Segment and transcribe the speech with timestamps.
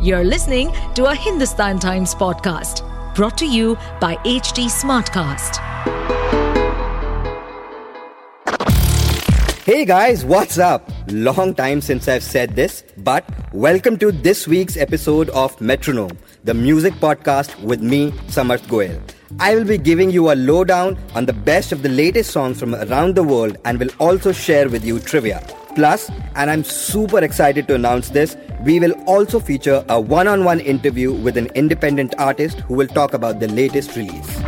[0.00, 2.84] You're listening to a Hindustan Times podcast
[3.16, 5.58] brought to you by HT Smartcast.
[9.64, 10.88] Hey guys, what's up?
[11.08, 16.54] Long time since I've said this, but welcome to this week's episode of Metronome, the
[16.54, 19.00] music podcast with me, Samarth Goyal.
[19.40, 22.76] I will be giving you a lowdown on the best of the latest songs from
[22.76, 25.44] around the world and will also share with you trivia.
[25.78, 30.42] Plus, and I'm super excited to announce this, we will also feature a one on
[30.42, 34.42] one interview with an independent artist who will talk about the latest release.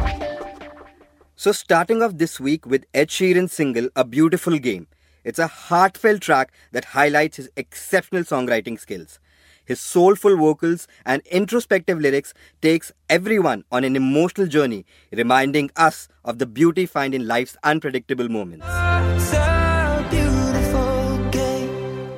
[1.36, 4.88] So, starting off this week with Ed Sheeran's single A Beautiful Game.
[5.22, 9.20] It's a heartfelt track that highlights his exceptional songwriting skills.
[9.64, 16.41] His soulful vocals and introspective lyrics takes everyone on an emotional journey, reminding us of
[16.41, 18.66] the beauty found in life's unpredictable moments.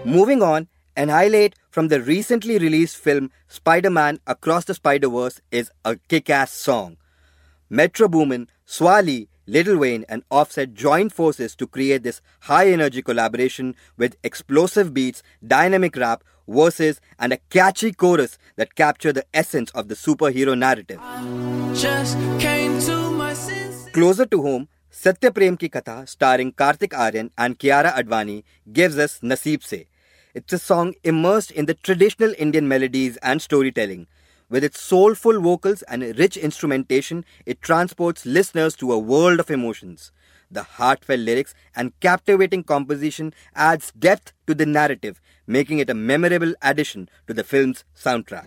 [0.05, 0.66] Moving on,
[0.97, 5.96] an highlight from the recently released film Spider Man Across the Spider Verse is a
[6.09, 6.96] kick ass song.
[7.71, 13.76] Metro Boomin, Swali, Lil Wayne, and Offset joined forces to create this high energy collaboration
[13.96, 19.87] with explosive beats, dynamic rap, verses, and a catchy chorus that capture the essence of
[19.87, 20.98] the superhero narrative.
[21.80, 21.88] To
[23.93, 29.21] Closer to home, Satya Prem Ki Katha, starring Kartik Aaryan and Kiara Advani, gives us
[29.21, 29.87] Naseeb Se,
[30.35, 34.07] it's a song immersed in the traditional Indian melodies and storytelling.
[34.49, 40.10] With its soulful vocals and rich instrumentation, it transports listeners to a world of emotions.
[40.51, 46.55] The heartfelt lyrics and captivating composition adds depth to the narrative, making it a memorable
[46.60, 48.47] addition to the film's soundtrack.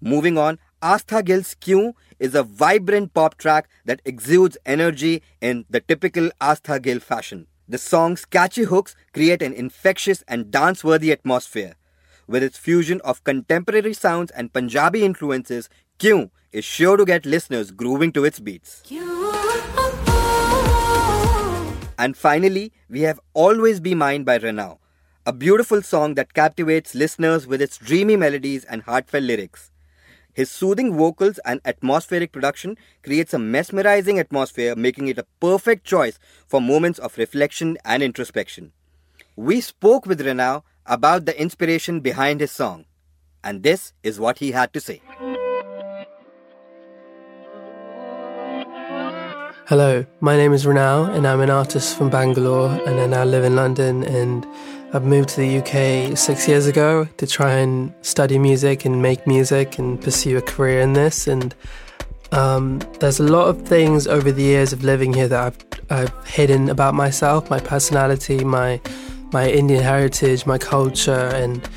[0.00, 5.80] Moving on, Aastha Gill's Kyun is a vibrant pop track that exudes energy in the
[5.80, 7.46] typical Aastha Gill fashion.
[7.70, 11.76] The song's catchy hooks create an infectious and dance worthy atmosphere.
[12.26, 15.68] With its fusion of contemporary sounds and Punjabi influences,
[16.00, 18.82] Kyun is sure to get listeners grooving to its beats.
[18.90, 21.76] Oh, oh.
[21.96, 24.78] And finally, we have Always Be Mine by Reneao,
[25.24, 29.69] a beautiful song that captivates listeners with its dreamy melodies and heartfelt lyrics.
[30.32, 36.18] His soothing vocals and atmospheric production creates a mesmerizing atmosphere, making it a perfect choice
[36.46, 38.72] for moments of reflection and introspection.
[39.36, 42.84] We spoke with Reneao about the inspiration behind his song,
[43.42, 45.02] and this is what he had to say.
[49.66, 53.44] Hello, my name is Reneao, and I'm an artist from Bangalore, and I now live
[53.44, 54.02] in London.
[54.02, 54.44] And
[54.92, 59.24] I've moved to the UK six years ago to try and study music and make
[59.24, 61.28] music and pursue a career in this.
[61.28, 61.54] And
[62.32, 65.58] um, there's a lot of things over the years of living here that I've,
[65.90, 68.80] I've hidden about myself, my personality, my
[69.32, 71.68] my Indian heritage, my culture, and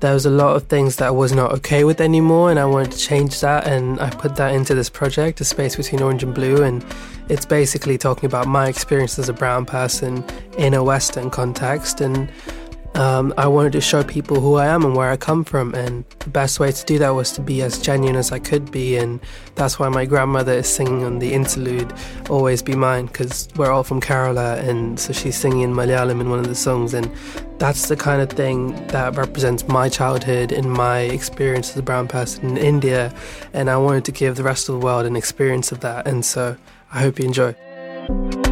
[0.00, 2.64] there was a lot of things that I was not okay with anymore, and I
[2.64, 3.66] wanted to change that.
[3.66, 6.82] And I put that into this project, A Space Between Orange and Blue, and
[7.28, 10.24] it's basically talking about my experience as a brown person
[10.56, 12.32] in a Western context and
[12.94, 15.74] um, I wanted to show people who I am and where I come from.
[15.74, 18.70] And the best way to do that was to be as genuine as I could
[18.70, 18.96] be.
[18.96, 19.20] And
[19.54, 21.92] that's why my grandmother is singing on the interlude,
[22.28, 24.58] Always Be Mine, because we're all from Kerala.
[24.58, 26.92] And so she's singing in Malayalam in one of the songs.
[26.92, 27.10] And
[27.58, 32.08] that's the kind of thing that represents my childhood and my experience as a brown
[32.08, 33.14] person in India.
[33.52, 36.06] And I wanted to give the rest of the world an experience of that.
[36.06, 36.56] And so
[36.92, 38.51] I hope you enjoy.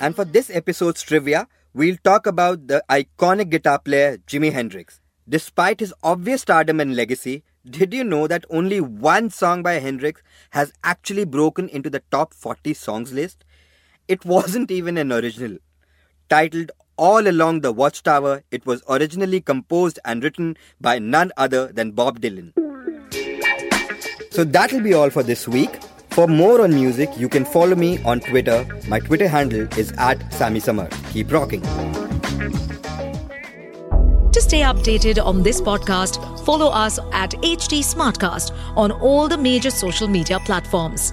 [0.00, 5.00] And for this episode's trivia, we'll talk about the iconic guitar player Jimi Hendrix.
[5.26, 10.22] Despite his obvious stardom and legacy, did you know that only one song by Hendrix
[10.50, 13.44] has actually broken into the top 40 songs list?
[14.06, 15.56] It wasn't even an original.
[16.28, 21.90] Titled All Along the Watchtower, it was originally composed and written by none other than
[21.90, 22.52] Bob Dylan.
[24.30, 25.82] So that'll be all for this week.
[26.10, 28.64] For more on music, you can follow me on Twitter.
[28.86, 30.88] My Twitter handle is at Sammy Summer.
[31.10, 31.62] Keep rocking.
[34.30, 39.70] To stay updated on this podcast, follow us at HT Smartcast on all the major
[39.70, 41.12] social media platforms.